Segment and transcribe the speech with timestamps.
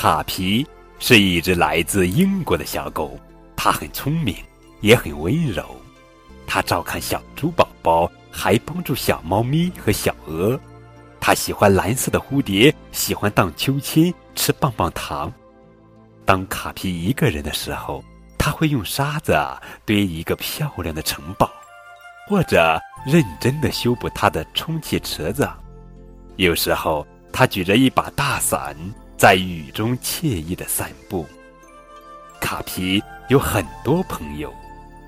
[0.00, 0.64] 卡皮
[1.00, 3.18] 是一只来自英国的小狗，
[3.56, 4.32] 它很聪明，
[4.80, 5.74] 也很温柔。
[6.46, 10.56] 它照看小猪宝宝，还帮助小猫咪和小鹅。
[11.18, 15.32] 它喜欢蓝色的蝴蝶，喜欢荡秋千，吃棒棒糖。
[16.24, 18.00] 当卡皮一个人的时候，
[18.38, 19.36] 他会用沙子
[19.84, 21.50] 堆一个漂亮的城堡，
[22.28, 25.50] 或者认真的修补他的充气池子。
[26.36, 28.76] 有时候，他举着一把大伞，
[29.18, 31.26] 在雨中惬意的散步。
[32.40, 34.54] 卡皮有很多朋友，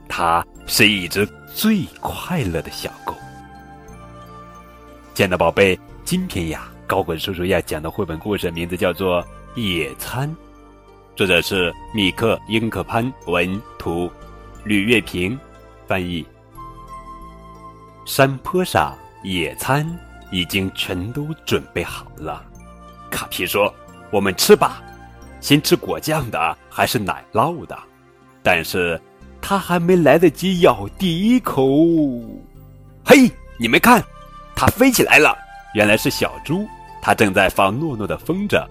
[0.08, 1.24] 它是一只
[1.54, 3.14] 最快乐的小狗。
[5.14, 9.22] 亲爱的宝贝，今天呀，高滚叔叔要讲的绘本故事名字叫做
[9.54, 10.28] 《野餐》，
[11.14, 14.10] 作者是米克·英克潘文图，
[14.64, 15.38] 吕月平
[15.86, 16.26] 翻译。
[18.06, 19.86] 山坡上，野餐
[20.32, 22.44] 已经全都准备好了。
[23.08, 23.72] 卡皮说
[24.10, 24.82] ：“我们吃吧，
[25.40, 27.78] 先吃果酱的还是奶酪的？”
[28.42, 29.00] 但是，
[29.40, 31.66] 他还没来得及咬第一口，
[33.04, 34.02] 嘿，你们看！
[34.56, 35.36] 它飞起来了，
[35.74, 36.66] 原来是小猪，
[37.00, 38.62] 它正在放诺诺的风筝。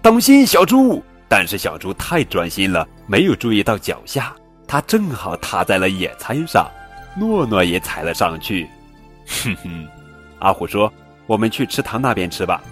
[0.00, 1.02] 当心，小猪！
[1.28, 4.34] 但是小猪太专心了，没有注意到脚下，
[4.66, 6.70] 它正好踏在了野餐上，
[7.18, 8.68] 诺诺也踩了上去。
[9.26, 9.86] 哼哼，
[10.38, 10.92] 阿虎说
[11.26, 12.62] ：“我们去池塘那边吃吧。”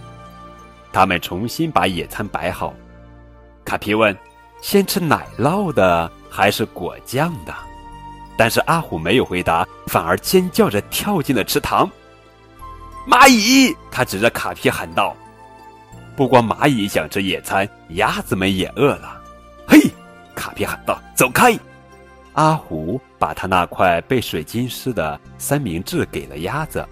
[0.95, 2.73] 他们重新把野餐摆好。
[3.65, 4.17] 卡皮问
[4.63, 7.53] ：“先吃奶酪的还是果酱的？”
[8.39, 11.91] 但是阿虎没有回答，反而尖叫着跳进了池塘。
[13.09, 13.75] 蚂蚁！
[13.91, 15.17] 他指着卡皮喊道
[16.17, 19.21] ：“不光蚂蚁想吃野餐，鸭子们也饿了。”
[19.67, 19.81] 嘿！
[20.35, 21.59] 卡皮喊道：“走开！”
[22.35, 26.87] 阿虎把他那块被水浸湿的三明治给了鸭子。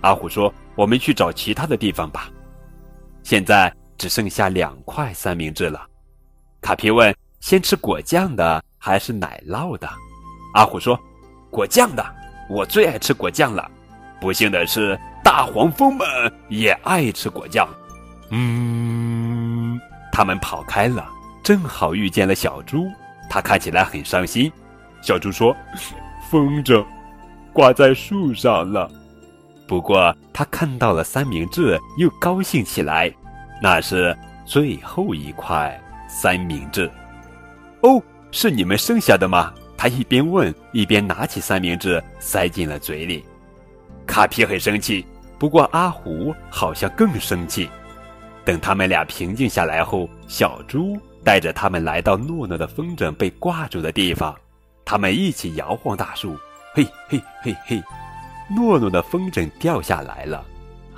[0.00, 2.30] 阿虎说：“我们去找其他的地方吧。”
[3.28, 5.86] 现在只剩下两块三明治了。
[6.62, 9.86] 卡皮问：“先吃果酱的还是奶酪的？”
[10.56, 10.98] 阿虎说
[11.52, 12.02] ：“果酱的，
[12.48, 13.70] 我最爱吃果酱了。”
[14.18, 14.98] 不幸的是。
[15.22, 16.08] 大黄蜂们
[16.48, 17.68] 也爱吃果酱，
[18.30, 19.78] 嗯，
[20.10, 21.06] 他们跑开了，
[21.42, 22.86] 正好遇见了小猪，
[23.28, 24.50] 它看起来很伤心。
[25.02, 25.54] 小猪说
[26.30, 26.82] ：“风筝
[27.52, 28.90] 挂在树上了。”
[29.68, 33.12] 不过他看到了三明治，又高兴起来。
[33.60, 36.90] 那是最后一块三明治。
[37.82, 39.52] 哦，是你们剩下的吗？
[39.76, 43.24] 他一边问，一边拿起三明治塞进了嘴里。
[44.06, 45.06] 卡皮很生气。
[45.38, 47.70] 不过阿虎好像更生气。
[48.44, 54.34] 等他们俩平静下来后，小猪带着他们来到诺诺的风筝被挂住的地方，
[54.84, 56.36] 他们一起摇晃大树。
[56.74, 57.80] 嘿嘿嘿嘿，
[58.50, 60.44] 诺诺的风筝掉下来了，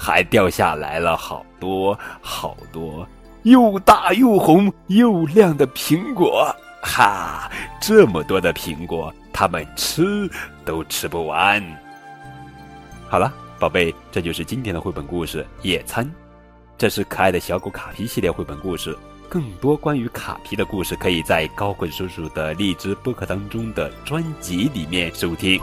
[0.01, 3.07] 还掉下来了好多好多
[3.43, 6.51] 又大又红又亮的苹果。
[6.83, 10.03] 哈，这么多的苹果，他们吃
[10.65, 11.63] 都吃不完。
[13.07, 13.31] 好了。
[13.61, 16.03] 宝贝，这就是今天的绘本故事《野餐》，
[16.79, 18.97] 这是可爱的小狗卡皮系列绘本故事。
[19.29, 25.61] 更多关于卡皮的故事，可以在高滚叔叔的荔枝播客当中的专辑里面收听。